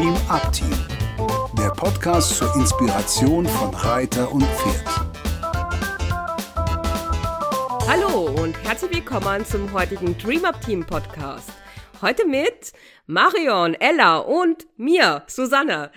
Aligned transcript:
Dream 0.00 0.16
Up 0.30 0.50
Team, 0.50 0.72
der 1.58 1.68
Podcast 1.72 2.34
zur 2.38 2.56
Inspiration 2.56 3.44
von 3.44 3.74
Reiter 3.74 4.32
und 4.32 4.42
Pferd. 4.44 4.86
Hallo 7.86 8.30
und 8.42 8.56
herzlich 8.64 8.92
willkommen 8.94 9.44
zum 9.44 9.70
heutigen 9.74 10.16
Dream 10.16 10.46
Up 10.46 10.58
Team 10.62 10.86
Podcast. 10.86 11.52
Heute 12.00 12.26
mit 12.26 12.72
Marion, 13.08 13.74
Ella 13.74 14.20
und 14.20 14.66
mir, 14.78 15.24
Susanne. 15.26 15.92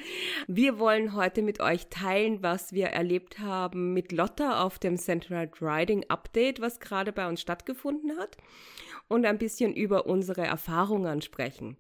Wir 0.48 0.80
wollen 0.80 1.16
heute 1.16 1.42
mit 1.42 1.62
euch 1.62 1.88
teilen, 1.88 2.44
was 2.44 2.74
wir 2.74 2.88
erlebt 2.88 3.40
haben 3.40 3.94
mit 3.94 4.12
Lotta 4.12 4.64
auf 4.64 4.80
dem 4.80 4.98
Central 4.98 5.50
Riding 5.62 6.04
Update, 6.10 6.60
was 6.60 6.82
gerade 6.82 7.14
bei 7.14 7.26
uns 7.26 7.40
stattgefunden 7.40 8.20
hat 8.20 8.36
und 9.08 9.26
ein 9.26 9.38
bisschen 9.38 9.74
über 9.74 10.08
unsere 10.08 10.42
Erfahrungen 10.42 11.22
sprechen. 11.22 11.78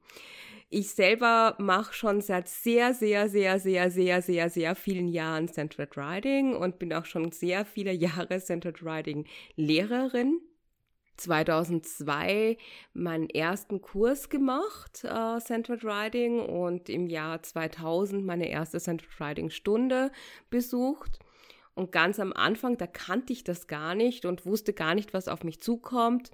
Ich 0.75 0.89
selber 0.89 1.55
mache 1.59 1.93
schon 1.93 2.19
seit 2.19 2.47
sehr, 2.47 2.95
sehr, 2.95 3.29
sehr, 3.29 3.59
sehr, 3.59 3.91
sehr, 3.91 4.23
sehr, 4.23 4.49
sehr 4.49 4.73
vielen 4.73 5.07
Jahren 5.07 5.47
Central 5.47 5.87
Riding 5.95 6.55
und 6.55 6.79
bin 6.79 6.91
auch 6.93 7.05
schon 7.05 7.31
sehr 7.31 7.63
viele 7.63 7.91
Jahre 7.93 8.39
Central 8.39 8.73
Riding 8.81 9.27
Lehrerin. 9.55 10.41
2002 11.17 12.57
meinen 12.93 13.29
ersten 13.29 13.81
Kurs 13.81 14.29
gemacht, 14.29 15.03
äh, 15.03 15.37
Central 15.41 15.77
Riding, 15.83 16.39
und 16.39 16.89
im 16.89 17.05
Jahr 17.05 17.43
2000 17.43 18.25
meine 18.25 18.49
erste 18.49 18.79
Central 18.79 19.29
Riding 19.29 19.51
Stunde 19.51 20.11
besucht. 20.49 21.19
Und 21.75 21.91
ganz 21.91 22.19
am 22.19 22.33
Anfang, 22.33 22.79
da 22.79 22.87
kannte 22.87 23.31
ich 23.31 23.43
das 23.43 23.67
gar 23.67 23.93
nicht 23.93 24.25
und 24.25 24.47
wusste 24.47 24.73
gar 24.73 24.95
nicht, 24.95 25.13
was 25.13 25.27
auf 25.27 25.43
mich 25.43 25.61
zukommt. 25.61 26.31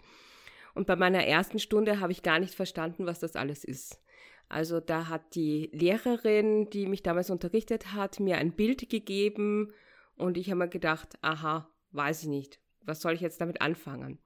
Und 0.76 0.88
bei 0.88 0.96
meiner 0.96 1.26
ersten 1.26 1.60
Stunde 1.60 2.00
habe 2.00 2.14
ich 2.14 2.24
gar 2.24 2.40
nicht 2.40 2.56
verstanden, 2.56 3.06
was 3.06 3.20
das 3.20 3.36
alles 3.36 3.66
ist. 3.66 4.00
Also 4.50 4.80
da 4.80 5.08
hat 5.08 5.36
die 5.36 5.70
Lehrerin, 5.72 6.70
die 6.72 6.88
mich 6.88 7.04
damals 7.04 7.30
unterrichtet 7.30 7.94
hat, 7.94 8.20
mir 8.20 8.38
ein 8.38 8.52
Bild 8.52 8.90
gegeben 8.90 9.72
und 10.18 10.38
ich 10.38 10.50
habe 10.50 10.60
mir 10.60 10.68
gedacht, 10.68 11.18
aha, 11.22 11.70
weiß 11.92 12.24
ich 12.24 12.30
nicht, 12.30 12.60
was 12.84 13.02
soll 13.02 13.14
ich 13.14 13.22
jetzt 13.22 13.40
damit 13.42 13.62
anfangen? 13.62 14.20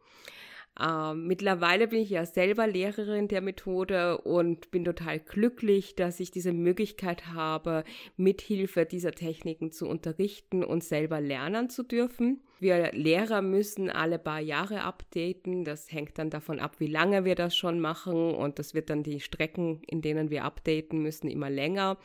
Ähm, 0.81 1.27
mittlerweile 1.27 1.87
bin 1.87 1.99
ich 1.99 2.09
ja 2.09 2.25
selber 2.25 2.65
Lehrerin 2.65 3.27
der 3.27 3.41
Methode 3.41 4.17
und 4.19 4.71
bin 4.71 4.83
total 4.83 5.19
glücklich, 5.19 5.95
dass 5.95 6.19
ich 6.19 6.31
diese 6.31 6.51
Möglichkeit 6.51 7.27
habe, 7.27 7.83
mithilfe 8.17 8.85
dieser 8.85 9.11
Techniken 9.11 9.71
zu 9.71 9.87
unterrichten 9.87 10.63
und 10.63 10.83
selber 10.83 11.21
lernen 11.21 11.69
zu 11.69 11.83
dürfen. 11.83 12.41
Wir 12.59 12.91
Lehrer 12.93 13.41
müssen 13.41 13.89
alle 13.89 14.19
paar 14.19 14.39
Jahre 14.39 14.83
updaten. 14.83 15.65
Das 15.65 15.91
hängt 15.91 16.17
dann 16.17 16.29
davon 16.29 16.59
ab, 16.59 16.75
wie 16.79 16.87
lange 16.87 17.25
wir 17.25 17.35
das 17.35 17.55
schon 17.55 17.79
machen 17.79 18.33
und 18.33 18.59
das 18.59 18.73
wird 18.73 18.89
dann 18.89 19.03
die 19.03 19.19
Strecken, 19.19 19.81
in 19.87 20.01
denen 20.01 20.29
wir 20.29 20.45
updaten 20.45 21.01
müssen, 21.01 21.29
immer 21.29 21.49
länger. 21.49 21.97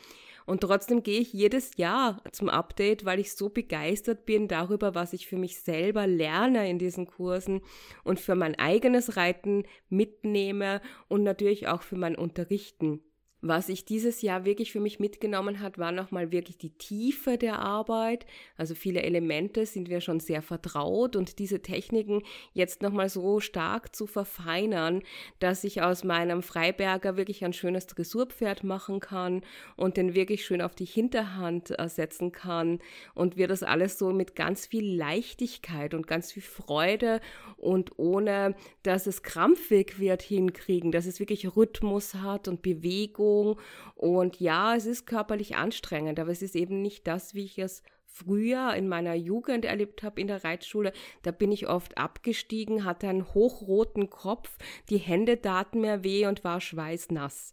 Und 0.47 0.63
trotzdem 0.63 1.03
gehe 1.03 1.21
ich 1.21 1.35
jedes 1.35 1.77
Jahr 1.77 2.23
zum 2.33 2.49
Update, 2.49 3.05
weil 3.05 3.21
ich 3.21 3.35
so 3.35 3.51
begeistert 3.51 4.25
bin 4.25 4.49
darüber, 4.49 4.95
was 4.95 5.13
ich 5.13 5.27
für 5.27 5.37
mich 5.37 5.61
selber 5.61 6.07
lerne 6.07 6.71
in 6.71 6.79
diesen 6.79 7.07
Kursen 7.07 7.61
und 8.03 8.19
für 8.19 8.35
mein 8.35 8.59
eigenes 8.59 9.19
Reiten 9.19 9.65
mitnehme 9.91 10.81
und 11.09 11.23
natürlich 11.23 11.69
auch 11.69 11.83
für 11.83 11.97
mein 11.97 12.17
Unterrichten. 12.17 13.03
Was 13.41 13.69
ich 13.69 13.85
dieses 13.85 14.21
Jahr 14.21 14.45
wirklich 14.45 14.73
für 14.73 14.81
mich 14.81 14.99
mitgenommen 14.99 15.61
hat, 15.61 15.79
war 15.79 15.93
nochmal 15.93 16.33
wirklich 16.33 16.59
die 16.59 16.71
Tiefe 16.71 17.39
der 17.39 17.61
Arbeit. 17.61 18.27
Also 18.57 18.75
viele 18.75 19.03
Elemente 19.03 19.65
sind 19.65 19.89
wir 19.89 20.01
schon 20.01 20.19
sehr 20.19 20.43
vertraut 20.43 21.15
und 21.15 21.39
diese 21.39 21.63
Techniken 21.63 22.25
jetzt 22.53 22.83
nochmal 22.83 23.09
so 23.09 23.39
stark 23.39 23.95
zu 23.95 24.09
verfeinern, 24.09 25.05
dass 25.39 25.63
ich 25.63 25.83
aus 25.83 26.03
meinem 26.03 26.43
Freiberger 26.43 27.17
wirklich 27.17 27.45
ein 27.45 27.53
schönes 27.53 27.87
Dressurpferd 27.87 28.65
machen 28.65 28.99
kann 28.99 29.43
und 29.77 29.97
den 29.97 30.15
wirklich 30.15 30.45
schön 30.45 30.61
auf 30.61 30.75
die 30.75 30.85
Hinterhand 30.85 31.73
setzen 31.87 32.33
kann 32.33 32.81
und 33.15 33.37
wir 33.37 33.47
das 33.47 33.63
alles 33.63 33.99
so 33.99 34.11
mit 34.11 34.35
ganz 34.35 34.67
viel 34.67 34.97
Leichtigkeit 34.97 35.95
und 35.95 36.09
ganz 36.09 36.33
viel 36.33 36.43
Freude 36.43 37.21
und 37.57 38.01
ohne, 38.01 38.57
dass 38.83 39.07
es 39.07 39.23
krampfig 39.23 40.01
wird 40.01 40.23
hinkriegen, 40.23 40.91
dass 40.91 41.07
es 41.07 41.21
wirklich 41.21 41.57
Rhythmus 41.57 42.15
hat 42.15 42.49
und 42.49 42.63
Bewegung 42.63 43.28
Bewegung. 43.29 43.61
Und 43.95 44.41
ja, 44.41 44.75
es 44.75 44.87
ist 44.87 45.07
körperlich 45.07 45.57
anstrengend, 45.57 46.21
aber 46.21 46.31
es 46.31 46.43
ist 46.43 46.57
eben 46.57 46.83
nicht 46.83 47.07
das, 47.07 47.35
wie 47.35 47.45
ich 47.45 47.59
es 47.59 47.83
früher 48.07 48.75
in 48.75 48.89
meiner 48.89 49.15
Jugend 49.15 49.65
erlebt 49.65 50.03
habe 50.03 50.21
in 50.21 50.27
der 50.27 50.43
Reitschule, 50.43 50.93
da 51.23 51.31
bin 51.31 51.53
ich 51.53 51.69
oft 51.69 51.99
abgestiegen, 51.99 52.85
hatte 52.85 53.09
einen 53.09 53.33
hochroten 53.35 54.11
Kopf, 54.11 54.57
die 54.89 54.97
Hände 54.97 55.41
taten 55.41 55.83
mir 55.83 56.03
weh 56.03 56.27
und 56.27 56.43
war 56.43 56.61
schweißnass. 56.61 57.53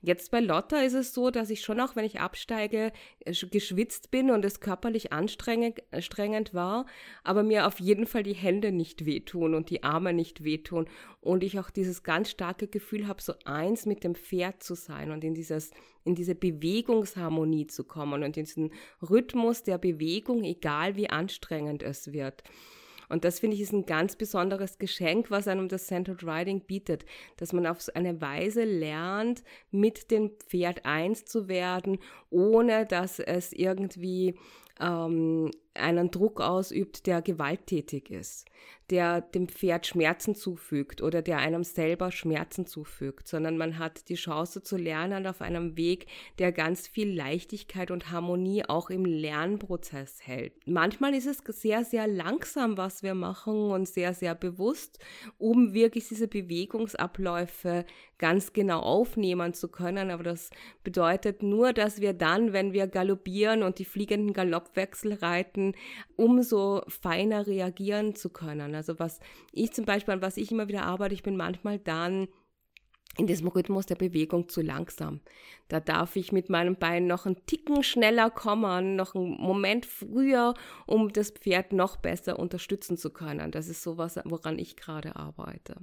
Jetzt 0.00 0.30
bei 0.30 0.40
Lotta 0.40 0.80
ist 0.80 0.94
es 0.94 1.14
so, 1.14 1.30
dass 1.30 1.50
ich 1.50 1.60
schon 1.60 1.80
auch, 1.80 1.96
wenn 1.96 2.04
ich 2.04 2.20
absteige, 2.20 2.92
äh, 3.20 3.32
geschwitzt 3.32 4.10
bin 4.10 4.30
und 4.30 4.44
es 4.44 4.60
körperlich 4.60 5.12
anstrengend, 5.12 5.82
anstrengend 5.92 6.54
war, 6.54 6.86
aber 7.24 7.42
mir 7.42 7.66
auf 7.66 7.80
jeden 7.80 8.06
Fall 8.06 8.22
die 8.22 8.34
Hände 8.34 8.72
nicht 8.72 9.06
wehtun 9.06 9.54
und 9.54 9.70
die 9.70 9.82
Arme 9.82 10.12
nicht 10.12 10.44
wehtun 10.44 10.88
und 11.20 11.44
ich 11.44 11.58
auch 11.58 11.70
dieses 11.70 12.02
ganz 12.02 12.30
starke 12.30 12.68
Gefühl 12.68 13.08
habe, 13.08 13.22
so 13.22 13.34
eins 13.44 13.86
mit 13.86 14.04
dem 14.04 14.14
Pferd 14.14 14.62
zu 14.62 14.74
sein 14.74 15.10
und 15.10 15.24
in 15.24 15.34
dieses 15.34 15.70
in 16.06 16.14
diese 16.14 16.36
Bewegungsharmonie 16.36 17.66
zu 17.66 17.82
kommen 17.82 18.22
und 18.22 18.36
in 18.36 18.44
diesen 18.44 18.72
Rhythmus 19.02 19.64
der 19.64 19.76
Bewegung, 19.76 20.44
egal 20.44 20.94
wie 20.94 21.10
anstrengend 21.10 21.82
es 21.82 22.12
wird. 22.12 22.44
Und 23.08 23.24
das 23.24 23.40
finde 23.40 23.56
ich 23.56 23.62
ist 23.62 23.72
ein 23.72 23.86
ganz 23.86 24.16
besonderes 24.16 24.78
Geschenk, 24.78 25.30
was 25.30 25.48
einem 25.48 25.68
das 25.68 25.86
Centered 25.86 26.24
Riding 26.24 26.60
bietet, 26.60 27.04
dass 27.36 27.52
man 27.52 27.66
auf 27.66 27.78
eine 27.94 28.20
Weise 28.20 28.64
lernt, 28.64 29.42
mit 29.70 30.10
dem 30.10 30.30
Pferd 30.38 30.84
eins 30.84 31.24
zu 31.24 31.48
werden, 31.48 31.98
ohne 32.30 32.86
dass 32.86 33.18
es 33.18 33.52
irgendwie 33.52 34.36
ähm, 34.80 35.50
einen 35.76 36.10
Druck 36.10 36.40
ausübt, 36.40 37.06
der 37.06 37.22
gewalttätig 37.22 38.10
ist, 38.10 38.46
der 38.90 39.20
dem 39.20 39.48
Pferd 39.48 39.86
Schmerzen 39.86 40.34
zufügt 40.34 41.02
oder 41.02 41.22
der 41.22 41.38
einem 41.38 41.64
selber 41.64 42.12
Schmerzen 42.12 42.66
zufügt, 42.66 43.26
sondern 43.26 43.58
man 43.58 43.78
hat 43.78 44.08
die 44.08 44.14
Chance 44.14 44.62
zu 44.62 44.76
lernen 44.76 45.26
auf 45.26 45.40
einem 45.40 45.76
Weg, 45.76 46.06
der 46.38 46.52
ganz 46.52 46.86
viel 46.86 47.14
Leichtigkeit 47.14 47.90
und 47.90 48.10
Harmonie 48.10 48.64
auch 48.66 48.90
im 48.90 49.04
Lernprozess 49.04 50.20
hält. 50.22 50.52
Manchmal 50.66 51.14
ist 51.14 51.26
es 51.26 51.38
sehr, 51.60 51.84
sehr 51.84 52.06
langsam, 52.06 52.76
was 52.76 53.02
wir 53.02 53.14
machen 53.14 53.70
und 53.70 53.88
sehr, 53.88 54.14
sehr 54.14 54.34
bewusst, 54.34 54.98
um 55.38 55.74
wirklich 55.74 56.08
diese 56.08 56.28
Bewegungsabläufe 56.28 57.84
ganz 58.18 58.52
genau 58.52 58.80
aufnehmen 58.80 59.52
zu 59.52 59.68
können. 59.68 60.10
Aber 60.10 60.22
das 60.22 60.50
bedeutet 60.84 61.42
nur, 61.42 61.72
dass 61.72 62.00
wir 62.00 62.12
dann, 62.12 62.52
wenn 62.52 62.72
wir 62.72 62.86
galoppieren 62.86 63.62
und 63.62 63.78
die 63.78 63.84
fliegenden 63.84 64.32
Galoppwechsel 64.32 65.14
reiten, 65.14 65.65
umso 66.16 66.82
feiner 66.88 67.46
reagieren 67.46 68.14
zu 68.14 68.30
können. 68.30 68.74
Also 68.74 68.98
was 68.98 69.20
ich 69.52 69.72
zum 69.72 69.84
Beispiel, 69.84 70.14
an 70.14 70.22
was 70.22 70.36
ich 70.36 70.52
immer 70.52 70.68
wieder 70.68 70.84
arbeite, 70.84 71.14
ich 71.14 71.22
bin 71.22 71.36
manchmal 71.36 71.78
dann 71.78 72.28
in 73.18 73.26
diesem 73.26 73.48
Rhythmus 73.48 73.86
der 73.86 73.94
Bewegung 73.94 74.48
zu 74.48 74.60
langsam. 74.60 75.20
Da 75.68 75.80
darf 75.80 76.16
ich 76.16 76.32
mit 76.32 76.50
meinem 76.50 76.76
Bein 76.76 77.06
noch 77.06 77.26
einen 77.26 77.44
Ticken 77.46 77.82
schneller 77.82 78.30
kommen, 78.30 78.96
noch 78.96 79.14
einen 79.14 79.30
Moment 79.40 79.86
früher, 79.86 80.54
um 80.86 81.12
das 81.12 81.30
Pferd 81.30 81.72
noch 81.72 81.96
besser 81.96 82.38
unterstützen 82.38 82.96
zu 82.96 83.10
können. 83.10 83.50
Das 83.50 83.68
ist 83.68 83.82
sowas, 83.82 84.18
woran 84.24 84.58
ich 84.58 84.76
gerade 84.76 85.16
arbeite. 85.16 85.76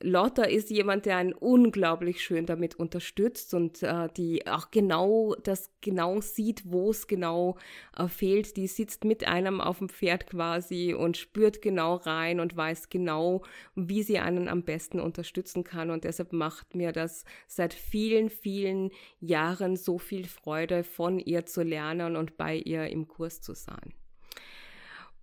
Lotta 0.00 0.44
ist 0.44 0.70
jemand, 0.70 1.06
der 1.06 1.16
einen 1.16 1.32
unglaublich 1.32 2.22
schön 2.22 2.46
damit 2.46 2.74
unterstützt 2.74 3.54
und 3.54 3.82
äh, 3.82 4.08
die 4.16 4.46
auch 4.46 4.70
genau 4.70 5.34
das 5.42 5.70
genau 5.80 6.20
sieht, 6.20 6.62
wo 6.70 6.90
es 6.90 7.06
genau 7.06 7.56
äh, 7.96 8.08
fehlt. 8.08 8.56
Die 8.56 8.66
sitzt 8.66 9.04
mit 9.04 9.26
einem 9.26 9.60
auf 9.60 9.78
dem 9.78 9.88
Pferd 9.88 10.26
quasi 10.26 10.94
und 10.94 11.16
spürt 11.16 11.62
genau 11.62 11.96
rein 11.96 12.40
und 12.40 12.56
weiß 12.56 12.88
genau, 12.88 13.42
wie 13.74 14.02
sie 14.02 14.18
einen 14.18 14.48
am 14.48 14.62
besten 14.62 15.00
unterstützen 15.00 15.64
kann. 15.64 15.90
Und 15.90 16.04
deshalb 16.04 16.32
macht 16.32 16.74
mir 16.74 16.92
das 16.92 17.24
seit 17.46 17.74
vielen, 17.74 18.30
vielen 18.30 18.90
Jahren 19.20 19.76
so 19.76 19.98
viel 19.98 20.26
Freude, 20.26 20.84
von 20.84 21.18
ihr 21.18 21.46
zu 21.46 21.62
lernen 21.62 22.16
und 22.16 22.36
bei 22.36 22.56
ihr 22.56 22.88
im 22.88 23.08
Kurs 23.08 23.40
zu 23.40 23.54
sein. 23.54 23.94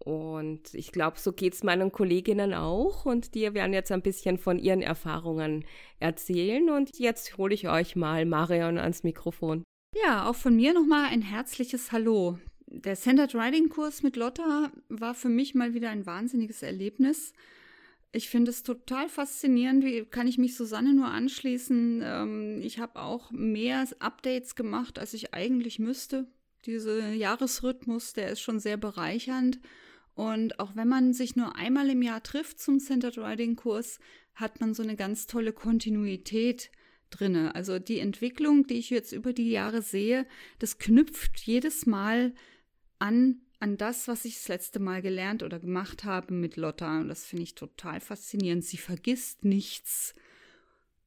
Und 0.06 0.74
ich 0.74 0.92
glaube, 0.92 1.20
so 1.20 1.32
geht 1.32 1.54
es 1.54 1.64
meinen 1.64 1.92
Kolleginnen 1.92 2.54
auch. 2.54 3.06
Und 3.06 3.36
die 3.36 3.54
werden 3.54 3.74
jetzt 3.74 3.92
ein 3.92 4.02
bisschen 4.02 4.38
von 4.38 4.58
ihren 4.58 4.82
Erfahrungen 4.82 5.66
erzählen. 6.00 6.70
Und 6.70 6.98
jetzt 6.98 7.38
hole 7.38 7.54
ich 7.54 7.70
euch 7.70 7.96
mal 7.96 8.26
Marion 8.26 8.78
ans 8.78 9.04
Mikrofon. 9.04 9.64
Ja, 10.04 10.30
auch 10.30 10.36
von 10.36 10.56
mir 10.56 10.74
nochmal 10.74 11.10
ein 11.12 11.22
herzliches 11.22 11.92
Hallo. 11.92 12.40
Der 12.66 12.96
Centered 12.96 13.36
Riding 13.36 13.70
Kurs 13.70 14.02
mit 14.02 14.16
Lotta 14.16 14.72
war 14.88 15.14
für 15.14 15.30
mich 15.30 15.54
mal 15.54 15.74
wieder 15.74 15.90
ein 15.90 16.06
wahnsinniges 16.06 16.64
Erlebnis. 16.64 17.34
Ich 18.14 18.30
finde 18.30 18.52
es 18.52 18.64
total 18.64 19.08
faszinierend, 19.08 19.86
wie 19.86 20.06
kann 20.06 20.28
ich 20.28 20.38
mich 20.38 20.56
Susanne 20.56 20.94
nur 20.94 21.08
anschließen. 21.08 22.02
Ähm, 22.04 22.62
ich 22.62 22.80
habe 22.80 23.02
auch 23.02 23.32
mehr 23.32 23.86
Updates 24.00 24.56
gemacht, 24.56 25.00
als 25.00 25.14
ich 25.14 25.34
eigentlich 25.34 25.80
müsste. 25.80 26.28
Dieser 26.66 27.12
Jahresrhythmus, 27.14 28.14
der 28.14 28.30
ist 28.32 28.42
schon 28.42 28.60
sehr 28.60 28.78
bereichernd. 28.78 29.60
Und 30.22 30.60
auch 30.60 30.76
wenn 30.76 30.88
man 30.88 31.14
sich 31.14 31.36
nur 31.36 31.56
einmal 31.56 31.90
im 31.90 32.04
Jahr 32.04 32.22
trifft 32.22 32.60
zum 32.60 32.78
Centered 32.78 33.18
Riding 33.18 33.56
Kurs, 33.56 33.98
hat 34.36 34.62
man 34.62 34.76
so 34.76 34.84
eine 34.84 34.96
ganz 34.96 35.26
tolle 35.26 35.52
Kontinuität 35.52 36.70
drinne. 37.10 37.56
Also 37.56 37.80
die 37.80 37.98
Entwicklung, 37.98 38.68
die 38.68 38.76
ich 38.76 38.92
jetzt 38.92 39.14
über 39.14 39.34
die 39.34 39.50
Jahre 39.50 39.82
sehe, 39.82 40.28
das 40.60 40.78
knüpft 40.78 41.40
jedes 41.40 41.88
Mal 41.88 42.36
an 43.00 43.42
an 43.60 43.78
das, 43.78 44.08
was 44.08 44.26
ich 44.26 44.36
das 44.36 44.48
letzte 44.48 44.80
Mal 44.80 45.02
gelernt 45.02 45.42
oder 45.42 45.58
gemacht 45.58 46.04
habe 46.04 46.36
mit 46.36 46.56
Lotta. 46.56 47.00
Und 47.00 47.08
das 47.08 47.26
finde 47.26 47.44
ich 47.44 47.56
total 47.56 48.00
faszinierend. 48.00 48.64
Sie 48.64 48.78
vergisst 48.78 49.44
nichts. 49.44 50.14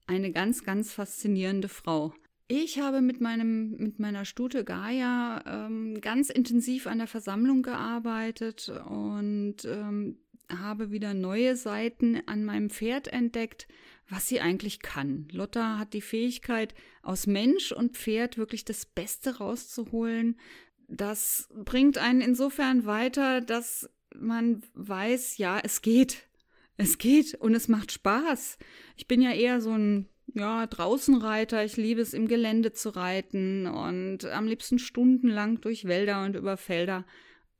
Eine 0.09 0.33
ganz, 0.33 0.65
ganz 0.65 0.93
faszinierende 0.93 1.69
Frau. 1.69 2.15
Ich 2.47 2.79
habe 2.79 3.01
mit 3.01 3.21
meinem, 3.21 3.77
mit 3.77 3.99
meiner 3.99 4.27
Stute 4.27 4.65
Gaia 4.65 5.43
ähm, 5.47 6.01
ganz 6.01 6.29
intensiv 6.29 6.87
an 6.87 6.99
der 6.99 7.07
Versammlung 7.07 7.63
gearbeitet 7.63 8.69
und 8.87 9.65
ähm, 9.65 10.19
habe 10.51 10.91
wieder 10.91 11.15
neue 11.15 11.57
Seiten 11.57 12.21
an 12.27 12.45
meinem 12.45 12.69
Pferd 12.69 13.09
entdeckt, 13.09 13.67
was 14.11 14.29
sie 14.29 14.41
eigentlich 14.43 14.81
kann. 14.81 15.27
Lotta 15.33 15.79
hat 15.79 15.95
die 15.95 16.03
Fähigkeit, 16.03 16.75
aus 17.03 17.27
Mensch 17.27 17.73
und 17.73 17.97
Pferd 17.97 18.37
wirklich 18.37 18.67
das 18.67 18.85
Beste 18.85 19.39
rauszuholen. 19.39 20.39
Das 20.87 21.49
bringt 21.65 21.97
einen 21.97 22.21
insofern 22.21 22.85
weiter, 22.85 23.41
dass 23.41 23.89
man 24.15 24.63
weiß, 24.75 25.39
ja, 25.39 25.61
es 25.63 25.81
geht. 25.81 26.29
Es 26.77 26.99
geht 26.99 27.35
und 27.35 27.55
es 27.55 27.69
macht 27.69 27.93
Spaß. 27.93 28.59
Ich 28.97 29.07
bin 29.07 29.23
ja 29.23 29.33
eher 29.33 29.63
so 29.63 29.71
ein 29.71 30.09
ja, 30.35 30.67
Draußenreiter. 30.67 31.65
Ich 31.65 31.77
liebe 31.77 32.01
es, 32.01 32.13
im 32.13 32.29
Gelände 32.29 32.73
zu 32.73 32.91
reiten 32.91 33.67
und 33.67 34.25
am 34.27 34.47
liebsten 34.47 34.79
stundenlang 34.79 35.61
durch 35.61 35.87
Wälder 35.87 36.25
und 36.25 36.37
über 36.37 36.57
Felder. 36.57 37.07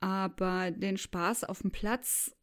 Aber 0.01 0.71
den 0.71 0.99
Spaß 0.99 1.45
auf 1.45 1.63
dem 1.63 1.71
Platz, 1.71 2.37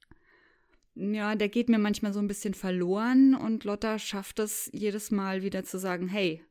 ja, 0.95 1.35
der 1.35 1.49
geht 1.49 1.69
mir 1.69 1.79
manchmal 1.79 2.13
so 2.13 2.19
ein 2.19 2.27
bisschen 2.27 2.53
verloren 2.53 3.35
und 3.35 3.65
Lotta 3.65 3.99
schafft 3.99 4.39
es 4.39 4.69
jedes 4.73 5.11
Mal 5.11 5.43
wieder 5.43 5.63
zu 5.63 5.77
sagen, 5.77 6.07
hey, 6.07 6.43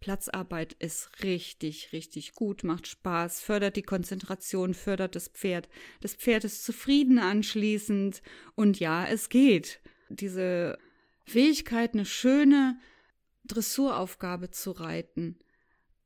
Platzarbeit 0.00 0.74
ist 0.74 1.22
richtig, 1.22 1.92
richtig 1.92 2.34
gut, 2.34 2.62
macht 2.62 2.86
Spaß, 2.86 3.40
fördert 3.40 3.76
die 3.76 3.82
Konzentration, 3.82 4.74
fördert 4.74 5.16
das 5.16 5.28
Pferd. 5.28 5.68
Das 6.02 6.14
Pferd 6.14 6.44
ist 6.44 6.64
zufrieden 6.64 7.18
anschließend 7.18 8.22
und 8.54 8.78
ja, 8.78 9.06
es 9.06 9.28
geht. 9.28 9.80
Diese 10.08 10.78
Fähigkeit, 11.24 11.94
eine 11.94 12.04
schöne 12.04 12.78
Dressuraufgabe 13.44 14.50
zu 14.50 14.72
reiten, 14.72 15.38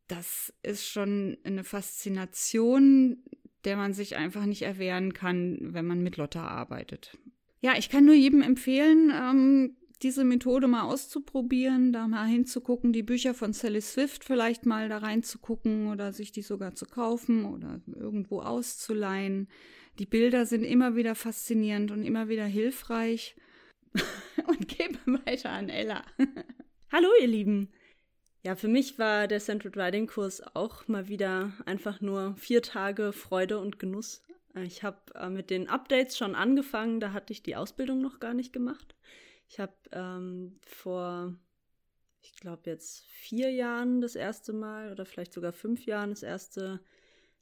das 0.09 0.53
ist 0.63 0.87
schon 0.87 1.37
eine 1.45 1.65
Faszination, 1.65 3.23
der 3.65 3.77
man 3.77 3.93
sich 3.93 4.17
einfach 4.17 4.47
nicht 4.47 4.63
erwehren 4.63 5.13
kann, 5.13 5.59
wenn 5.61 5.87
man 5.87 6.03
mit 6.03 6.17
Lotta 6.17 6.47
arbeitet. 6.47 7.17
Ja, 7.61 7.77
ich 7.77 7.91
kann 7.91 8.05
nur 8.05 8.15
jedem 8.15 8.41
empfehlen, 8.41 9.13
ähm, 9.13 9.77
diese 10.03 10.25
Methode 10.25 10.69
mal 10.69 10.83
auszuprobieren, 10.83 11.93
da 11.93 12.07
mal 12.07 12.27
hinzugucken, 12.27 12.93
die 12.93 13.03
Bücher 13.03 13.35
von 13.35 13.53
Sally 13.53 13.81
Swift 13.81 14.25
vielleicht 14.25 14.65
mal 14.65 14.89
da 14.89 14.99
reinzugucken 14.99 15.89
oder 15.89 16.13
sich 16.13 16.31
die 16.31 16.43
sogar 16.43 16.75
zu 16.75 16.87
kaufen 16.87 17.45
oder 17.45 17.81
irgendwo 17.87 18.41
auszuleihen. 18.41 19.49
Die 19.99 20.07
Bilder 20.07 20.47
sind 20.47 20.63
immer 20.63 20.95
wieder 20.95 21.17
faszinierend 21.17 21.91
und 21.91 22.05
immer 22.05 22.29
wieder 22.29 22.47
hilfreich. 22.47 23.37
und 24.47 24.69
gebe 24.69 24.99
weiter 25.25 25.51
an 25.51 25.69
Ella. 25.69 26.05
Hallo, 26.91 27.09
ihr 27.21 27.27
Lieben. 27.27 27.71
Ja, 28.43 28.57
für 28.57 28.67
mich 28.67 28.99
war 28.99 29.29
der 29.29 29.41
Central 29.41 29.79
Riding 29.79 30.07
Kurs 30.07 30.41
auch 30.57 30.89
mal 30.89 31.07
wieder 31.07 31.53
einfach 31.67 32.01
nur 32.01 32.35
vier 32.39 32.63
Tage 32.63 33.13
Freude 33.13 33.59
und 33.59 33.79
Genuss. 33.79 34.25
Ich 34.55 34.83
habe 34.83 34.97
äh, 35.15 35.29
mit 35.29 35.51
den 35.51 35.69
Updates 35.69 36.17
schon 36.17 36.35
angefangen, 36.35 36.99
da 36.99 37.13
hatte 37.13 37.35
ich 37.35 37.43
die 37.43 37.57
Ausbildung 37.57 38.01
noch 38.01 38.21
gar 38.21 38.33
nicht 38.33 38.55
gemacht. 38.55 38.95
Ich 39.51 39.61
habe 39.61 39.75
ähm, 39.93 40.59
vor, 40.65 41.37
ich 42.23 42.33
glaube 42.37 42.71
jetzt 42.71 43.05
vier 43.05 43.51
Jahren 43.51 44.01
das 44.01 44.15
erste 44.15 44.55
Mal 44.55 44.91
oder 44.91 45.05
vielleicht 45.05 45.35
sogar 45.35 45.53
fünf 45.53 45.85
Jahren 45.85 46.09
das 46.09 46.23
erste, 46.23 46.81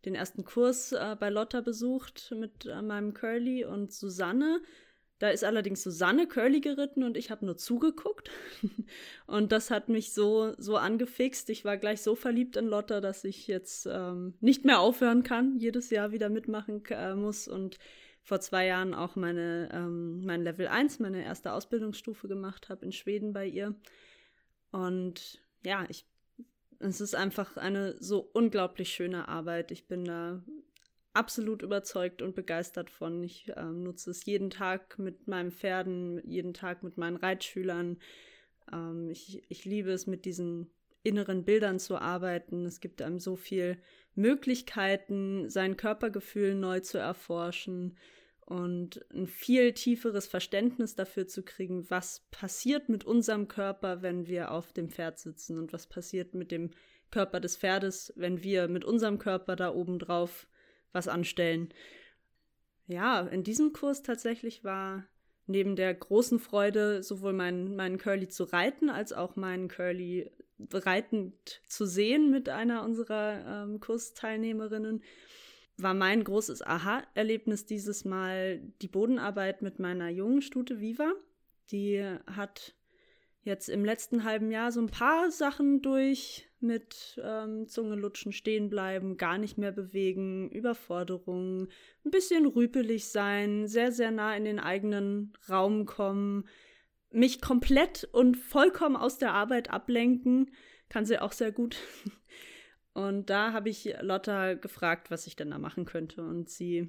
den 0.05 0.17
ersten 0.17 0.45
Kurs 0.45 0.91
äh, 0.91 1.17
bei 1.21 1.31
Lotta 1.31 1.61
besucht 1.61 2.35
mit 2.37 2.67
äh, 2.67 2.83
meinem 2.83 3.15
Curly 3.15 3.65
und 3.65 3.93
Susanne 3.93 4.61
da 5.19 5.31
ist 5.31 5.45
allerdings 5.45 5.83
Susanne 5.83 6.27
Curly 6.27 6.61
geritten 6.61 7.03
und 7.03 7.17
ich 7.17 7.31
habe 7.31 7.47
nur 7.47 7.57
zugeguckt. 7.57 8.31
und 9.27 9.51
das 9.51 9.71
hat 9.71 9.89
mich 9.89 10.13
so, 10.13 10.55
so 10.59 10.77
angefixt. 10.77 11.49
Ich 11.49 11.65
war 11.65 11.79
gleich 11.79 12.03
so 12.03 12.15
verliebt 12.15 12.57
in 12.57 12.67
Lotta, 12.67 13.01
dass 13.01 13.25
ich 13.25 13.47
jetzt 13.47 13.89
ähm, 13.91 14.35
nicht 14.41 14.65
mehr 14.65 14.81
aufhören 14.81 15.23
kann, 15.23 15.59
jedes 15.59 15.91
Jahr 15.91 16.13
wieder 16.13 16.29
mitmachen 16.29 16.85
äh, 16.91 17.15
muss 17.15 17.49
und 17.49 17.79
vor 18.23 18.41
zwei 18.41 18.67
Jahren 18.67 18.93
auch 18.93 19.17
meine, 19.17 19.71
ähm, 19.73 20.25
mein 20.25 20.43
Level 20.43 20.67
1, 20.67 20.99
meine 20.99 21.25
erste 21.25 21.53
Ausbildungsstufe 21.53 22.29
gemacht 22.29 22.69
habe 22.69 22.85
in 22.85 22.93
Schweden 22.93 23.33
bei 23.33 23.47
ihr. 23.47 23.75
Und 24.71 25.41
ja, 25.65 25.87
ich, 25.89 26.07
es 26.81 27.01
ist 27.01 27.15
einfach 27.15 27.57
eine 27.57 27.97
so 28.03 28.29
unglaublich 28.33 28.91
schöne 28.91 29.29
Arbeit. 29.29 29.71
Ich 29.71 29.87
bin 29.87 30.05
da 30.05 30.43
absolut 31.17 31.63
überzeugt 31.63 32.23
und 32.23 32.35
begeistert 32.35 32.91
von. 32.91 33.23
Ich 33.25 33.49
äh, 33.57 33.65
nutze 33.65 34.11
es 34.11 34.25
jeden 34.27 34.51
Tag 34.51 34.99
mit 34.99 35.27
meinen 35.27 35.51
Pferden, 35.51 36.21
jeden 36.25 36.55
Tag 36.55 36.83
mit 36.83 36.99
meinen 36.99 37.17
Reitschülern. 37.17 37.99
Ähm, 38.73 39.11
ich, 39.11 39.43
ich 39.49 39.65
liebe 39.65 39.91
es, 39.91 40.07
mit 40.07 40.25
diesen 40.25 40.71
inneren 41.03 41.45
Bildern 41.45 41.79
zu 41.79 41.97
arbeiten. 41.99 42.67
Es 42.67 42.81
gibt 42.81 43.01
einem 43.01 43.19
so 43.19 43.37
viel 43.37 43.79
Möglichkeiten, 44.15 45.49
sein 45.49 45.77
Körpergefühl 45.77 46.55
neu 46.55 46.81
zu 46.81 46.99
erforschen 46.99 47.97
und 48.41 49.05
ein 49.13 49.27
viel 49.27 49.73
tieferes 49.73 50.27
Verständnis 50.27 50.95
dafür 50.95 51.27
zu 51.27 51.43
kriegen, 51.43 51.89
was 51.91 52.27
passiert 52.31 52.89
mit 52.89 53.05
unserem 53.05 53.49
Körper, 53.49 54.03
wenn 54.03 54.27
wir 54.27 54.53
auf 54.53 54.73
dem 54.73 54.89
Pferd 54.89 55.19
sitzen 55.19 55.59
und 55.59 55.73
was 55.73 55.87
passiert 55.87 56.35
mit 56.35 56.51
dem 56.51 56.71
Körper 57.11 57.41
des 57.41 57.57
Pferdes, 57.57 58.13
wenn 58.17 58.43
wir 58.43 58.69
mit 58.69 58.85
unserem 58.85 59.19
Körper 59.19 59.57
da 59.57 59.73
oben 59.73 59.99
drauf 59.99 60.47
was 60.93 61.09
anstellen. 61.09 61.69
Ja, 62.87 63.21
in 63.21 63.43
diesem 63.43 63.73
Kurs 63.73 64.03
tatsächlich 64.03 64.65
war 64.65 65.07
neben 65.47 65.77
der 65.77 65.93
großen 65.95 66.39
Freude, 66.39 67.03
sowohl 67.03 67.33
meinen 67.33 67.77
mein 67.77 67.99
Curly 67.99 68.29
zu 68.29 68.45
reiten, 68.45 68.91
als 68.91 69.13
auch 69.13 69.37
meinen 69.37 69.69
Curly 69.69 70.31
reitend 70.73 71.61
zu 71.67 71.87
sehen 71.87 72.31
mit 72.31 72.49
einer 72.49 72.85
unserer 72.85 73.65
ähm, 73.65 73.81
Kursteilnehmerinnen, 73.81 75.03
war 75.77 75.95
mein 75.95 76.25
großes 76.25 76.63
Aha-Erlebnis 76.63 77.67
dieses 77.67 78.05
Mal 78.05 78.61
die 78.81 78.89
Bodenarbeit 78.89 79.61
mit 79.63 79.79
meiner 79.79 80.09
jungen 80.09 80.41
Stute 80.41 80.81
Viva. 80.81 81.13
Die 81.71 82.03
hat 82.27 82.75
jetzt 83.43 83.69
im 83.69 83.85
letzten 83.85 84.25
halben 84.25 84.51
Jahr 84.51 84.73
so 84.73 84.81
ein 84.81 84.91
paar 84.91 85.31
Sachen 85.31 85.83
durch 85.83 86.46
mit 86.61 87.21
ähm, 87.23 87.69
Zunge 87.69 87.97
lutschen, 87.97 88.33
stehen 88.33 88.71
bleiben, 88.71 89.17
gar 89.17 89.39
nicht 89.39 89.59
mehr 89.59 89.73
bewegen, 89.73 90.51
Überforderung, 90.51 91.69
ein 92.05 92.11
bisschen 92.11 92.47
rüpelig 92.47 93.07
sein, 93.07 93.67
sehr, 93.69 93.93
sehr 93.93 94.11
nah 94.11 94.37
in 94.37 94.45
den 94.45 94.59
eigenen 94.59 95.33
Raum 95.49 95.87
kommen, 95.87 96.49
mich 97.11 97.41
komplett 97.41 98.09
und 98.13 98.37
vollkommen 98.37 98.97
aus 98.97 99.19
der 99.19 99.33
Arbeit 99.33 99.71
ablenken, 99.71 100.51
kann 100.89 101.05
sie 101.05 101.19
auch 101.19 101.33
sehr 101.33 101.53
gut. 101.53 101.77
Und 102.93 103.29
da 103.29 103.53
habe 103.53 103.69
ich 103.69 103.95
Lotta 104.01 104.55
gefragt, 104.55 105.11
was 105.11 105.27
ich 105.27 105.37
denn 105.37 105.51
da 105.51 105.59
machen 105.59 105.85
könnte. 105.85 106.23
Und 106.23 106.49
sie 106.49 106.89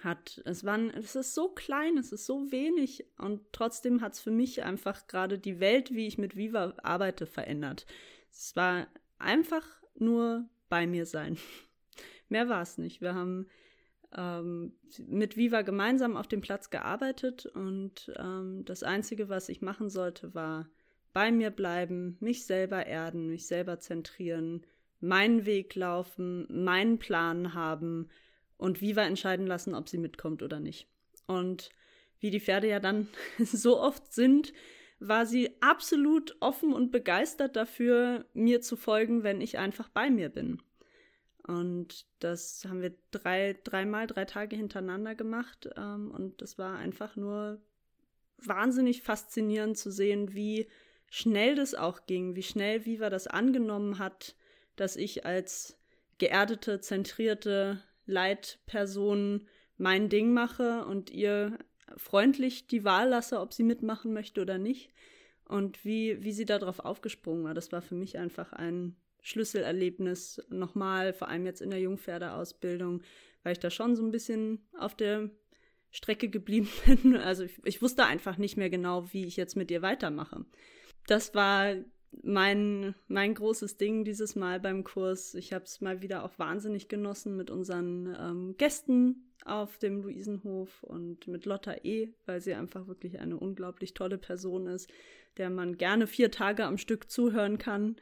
hat. 0.00 0.40
Es 0.44 0.64
waren, 0.64 0.90
es 0.90 1.14
ist 1.14 1.34
so 1.34 1.48
klein, 1.48 1.98
es 1.98 2.12
ist 2.12 2.26
so 2.26 2.50
wenig 2.50 3.04
und 3.18 3.40
trotzdem 3.52 4.00
hat 4.00 4.14
es 4.14 4.20
für 4.20 4.30
mich 4.30 4.62
einfach 4.62 5.06
gerade 5.06 5.38
die 5.38 5.60
Welt, 5.60 5.92
wie 5.92 6.06
ich 6.06 6.18
mit 6.18 6.36
Viva 6.36 6.74
arbeite, 6.82 7.26
verändert. 7.26 7.86
Es 8.32 8.56
war 8.56 8.88
einfach 9.18 9.66
nur 9.94 10.48
bei 10.68 10.86
mir 10.86 11.06
sein. 11.06 11.38
Mehr 12.28 12.48
war 12.48 12.62
es 12.62 12.78
nicht. 12.78 13.00
Wir 13.00 13.14
haben 13.14 13.46
ähm, 14.16 14.72
mit 15.06 15.36
Viva 15.36 15.62
gemeinsam 15.62 16.16
auf 16.16 16.26
dem 16.26 16.40
Platz 16.40 16.70
gearbeitet 16.70 17.46
und 17.46 18.12
ähm, 18.18 18.64
das 18.64 18.82
Einzige, 18.82 19.28
was 19.28 19.48
ich 19.48 19.62
machen 19.62 19.90
sollte, 19.90 20.34
war 20.34 20.68
bei 21.12 21.30
mir 21.30 21.50
bleiben, 21.50 22.16
mich 22.20 22.46
selber 22.46 22.86
erden, 22.86 23.28
mich 23.28 23.46
selber 23.46 23.78
zentrieren, 23.78 24.64
meinen 25.00 25.44
Weg 25.44 25.74
laufen, 25.74 26.46
meinen 26.48 26.98
Plan 26.98 27.52
haben, 27.52 28.08
und 28.62 28.80
Viva 28.80 29.02
entscheiden 29.02 29.48
lassen, 29.48 29.74
ob 29.74 29.88
sie 29.88 29.98
mitkommt 29.98 30.40
oder 30.40 30.60
nicht. 30.60 30.86
Und 31.26 31.70
wie 32.20 32.30
die 32.30 32.38
Pferde 32.38 32.68
ja 32.68 32.78
dann 32.78 33.08
so 33.38 33.80
oft 33.80 34.12
sind, 34.12 34.52
war 35.08 35.26
sie 35.26 35.50
absolut 35.60 36.36
offen 36.40 36.72
und 36.72 36.92
begeistert 36.92 37.56
dafür, 37.56 38.24
mir 38.34 38.60
zu 38.60 38.76
folgen, 38.76 39.22
wenn 39.22 39.40
ich 39.40 39.58
einfach 39.58 39.88
bei 39.88 40.10
mir 40.10 40.28
bin. 40.28 40.62
Und 41.46 42.06
das 42.20 42.64
haben 42.68 42.82
wir 42.82 42.94
drei, 43.10 43.58
dreimal, 43.64 44.06
drei 44.06 44.24
Tage 44.24 44.54
hintereinander 44.54 45.14
gemacht. 45.16 45.68
Ähm, 45.76 46.12
und 46.12 46.40
das 46.40 46.56
war 46.56 46.76
einfach 46.76 47.16
nur 47.16 47.60
wahnsinnig 48.38 49.02
faszinierend 49.02 49.76
zu 49.76 49.90
sehen, 49.90 50.34
wie 50.34 50.68
schnell 51.10 51.56
das 51.56 51.74
auch 51.74 52.06
ging, 52.06 52.36
wie 52.36 52.42
schnell 52.42 52.86
Viva 52.86 53.10
das 53.10 53.26
angenommen 53.26 53.98
hat, 53.98 54.36
dass 54.76 54.96
ich 54.96 55.26
als 55.26 55.78
geerdete, 56.18 56.80
zentrierte, 56.80 57.82
Leitperson 58.06 59.46
mein 59.76 60.08
Ding 60.08 60.32
mache 60.32 60.84
und 60.84 61.10
ihr 61.10 61.58
freundlich 61.96 62.66
die 62.66 62.84
Wahl 62.84 63.08
lasse, 63.08 63.40
ob 63.40 63.52
sie 63.52 63.62
mitmachen 63.62 64.12
möchte 64.12 64.40
oder 64.40 64.58
nicht. 64.58 64.90
und 65.48 65.84
wie, 65.84 66.22
wie 66.22 66.32
sie 66.32 66.46
darauf 66.46 66.78
aufgesprungen 66.78 67.44
war. 67.44 67.52
Das 67.52 67.72
war 67.72 67.82
für 67.82 67.94
mich 67.94 68.16
einfach 68.16 68.52
ein 68.52 68.96
Schlüsselerlebnis 69.20 70.42
nochmal, 70.48 71.12
vor 71.12 71.28
allem 71.28 71.46
jetzt 71.46 71.60
in 71.60 71.70
der 71.70 71.80
Jungpferdeausbildung, 71.80 73.02
weil 73.42 73.52
ich 73.52 73.60
da 73.60 73.70
schon 73.70 73.94
so 73.94 74.04
ein 74.04 74.10
bisschen 74.10 74.66
auf 74.78 74.96
der 74.96 75.30
Strecke 75.90 76.28
geblieben 76.28 76.68
bin. 76.86 77.16
Also 77.16 77.44
ich, 77.44 77.60
ich 77.64 77.82
wusste 77.82 78.04
einfach 78.04 78.38
nicht 78.38 78.56
mehr 78.56 78.70
genau, 78.70 79.12
wie 79.12 79.26
ich 79.26 79.36
jetzt 79.36 79.56
mit 79.56 79.70
ihr 79.70 79.82
weitermache. 79.82 80.44
Das 81.06 81.34
war 81.34 81.74
mein, 82.22 82.94
mein 83.08 83.34
großes 83.34 83.76
Ding 83.76 84.04
dieses 84.04 84.36
Mal 84.36 84.60
beim 84.60 84.84
Kurs. 84.84 85.34
Ich 85.34 85.52
habe 85.52 85.64
es 85.64 85.80
mal 85.80 86.02
wieder 86.02 86.24
auch 86.24 86.38
wahnsinnig 86.38 86.88
genossen 86.88 87.36
mit 87.36 87.50
unseren 87.50 88.14
ähm, 88.18 88.54
Gästen 88.58 89.32
auf 89.44 89.78
dem 89.78 90.02
Luisenhof 90.02 90.82
und 90.82 91.26
mit 91.26 91.46
Lotta 91.46 91.76
E., 91.82 92.12
weil 92.26 92.40
sie 92.40 92.54
einfach 92.54 92.86
wirklich 92.86 93.18
eine 93.18 93.36
unglaublich 93.38 93.94
tolle 93.94 94.18
Person 94.18 94.66
ist, 94.66 94.90
der 95.36 95.50
man 95.50 95.76
gerne 95.78 96.06
vier 96.06 96.30
Tage 96.30 96.64
am 96.64 96.78
Stück 96.78 97.10
zuhören 97.10 97.58
kann. 97.58 97.96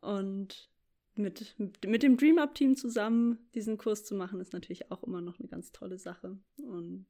Und 0.00 0.70
mit, 1.16 1.54
mit 1.58 2.02
dem 2.02 2.16
Dream 2.16 2.38
Up 2.38 2.54
Team 2.54 2.76
zusammen 2.76 3.38
diesen 3.54 3.76
Kurs 3.76 4.04
zu 4.04 4.14
machen, 4.14 4.40
ist 4.40 4.52
natürlich 4.52 4.90
auch 4.90 5.02
immer 5.02 5.20
noch 5.20 5.38
eine 5.38 5.48
ganz 5.48 5.72
tolle 5.72 5.98
Sache. 5.98 6.38
Und 6.56 7.06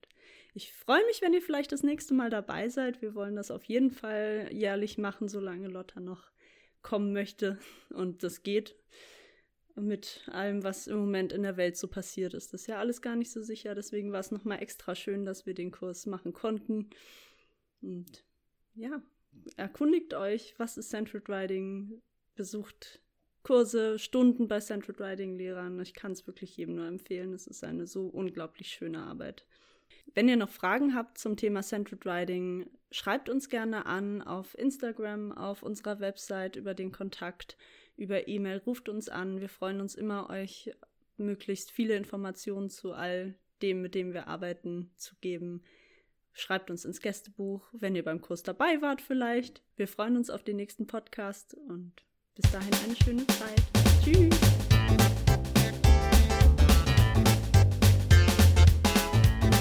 ich 0.55 0.73
freue 0.73 1.05
mich, 1.07 1.23
wenn 1.23 1.33
ihr 1.33 1.43
vielleicht 1.43 1.73
das 1.73 1.83
nächste 1.83 2.15
Mal 2.15 2.31
dabei 2.31 2.69
seid. 2.69 3.03
Wir 3.03 3.15
wollen 3.15 3.37
das 3.37 3.51
auf 3.51 3.65
jeden 3.65 3.91
Fall 3.91 4.49
jährlich 4.53 4.99
machen, 4.99 5.29
solange 5.29 5.69
Lotta 5.69 6.01
noch 6.01 6.31
kommen 6.83 7.13
möchte. 7.13 7.59
Und 7.91 8.23
das 8.23 8.43
geht 8.43 8.77
mit 9.77 10.29
allem, 10.31 10.63
was 10.63 10.87
im 10.87 10.99
Moment 10.99 11.33
in 11.33 11.43
der 11.43 11.57
Welt 11.57 11.77
so 11.77 11.89
passiert 11.89 12.35
ist. 12.35 12.53
Das 12.53 12.63
ist 12.63 12.67
ja 12.67 12.79
alles 12.79 13.03
gar 13.03 13.17
nicht 13.17 13.31
so 13.31 13.43
sicher. 13.43 13.75
Deswegen 13.75 14.13
war 14.13 14.21
es 14.21 14.31
nochmal 14.31 14.63
extra 14.63 14.95
schön, 14.95 15.25
dass 15.25 15.47
wir 15.47 15.55
den 15.55 15.71
Kurs 15.71 16.07
machen 16.07 16.33
konnten. 16.33 16.91
Und 17.81 18.25
ja, 18.75 19.03
erkundigt 19.57 20.15
euch, 20.15 20.55
was 20.59 20.77
ist 20.77 20.91
Central 20.91 21.23
Riding, 21.29 22.03
besucht 22.35 23.01
Kurse, 23.43 23.99
Stunden 23.99 24.49
bei 24.49 24.61
Central 24.61 24.97
Riding 24.97 25.37
Lehrern. 25.37 25.81
Ich 25.81 25.95
kann 25.95 26.13
es 26.13 26.27
wirklich 26.27 26.57
jedem 26.57 26.75
nur 26.75 26.87
empfehlen. 26.87 27.33
Es 27.33 27.47
ist 27.47 27.65
eine 27.65 27.87
so 27.87 28.07
unglaublich 28.07 28.69
schöne 28.69 28.99
Arbeit. 28.99 29.47
Wenn 30.15 30.29
ihr 30.29 30.37
noch 30.37 30.49
Fragen 30.49 30.95
habt 30.95 31.19
zum 31.19 31.37
Thema 31.37 31.63
Central 31.63 31.99
Riding, 32.05 32.69
schreibt 32.91 33.29
uns 33.29 33.49
gerne 33.49 33.87
an 33.87 34.23
auf 34.23 34.59
Instagram, 34.59 35.33
auf 35.33 35.63
unserer 35.63 36.01
Website 36.01 36.57
über 36.57 36.75
den 36.75 36.93
Kontakt, 36.93 37.57
über 37.97 38.27
E-Mail, 38.29 38.59
ruft 38.59 38.89
uns 38.89 39.09
an. 39.09 39.41
Wir 39.41 39.49
freuen 39.49 39.81
uns 39.81 39.95
immer, 39.95 40.31
euch 40.31 40.71
möglichst 41.17 41.71
viele 41.71 41.97
Informationen 41.97 42.71
zu 42.71 42.93
all 42.93 43.35
dem, 43.63 43.83
mit 43.83 43.95
dem 43.95 44.13
wir 44.13 44.27
arbeiten, 44.27 44.91
zu 44.97 45.15
geben. 45.21 45.63
Schreibt 46.33 46.71
uns 46.71 46.85
ins 46.85 47.01
Gästebuch, 47.01 47.69
wenn 47.73 47.95
ihr 47.95 48.05
beim 48.05 48.21
Kurs 48.21 48.43
dabei 48.43 48.81
wart 48.81 49.03
vielleicht. 49.03 49.63
Wir 49.77 49.89
freuen 49.89 50.17
uns 50.17 50.31
auf 50.31 50.43
den 50.43 50.57
nächsten 50.57 50.87
Podcast 50.87 51.55
und 51.55 51.93
bis 52.35 52.51
dahin 52.51 52.73
eine 52.85 52.97
schöne 52.97 53.27
Zeit. 53.27 53.63
Tschüss. 54.03 54.70